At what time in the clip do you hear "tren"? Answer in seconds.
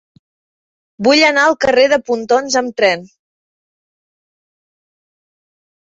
2.81-3.05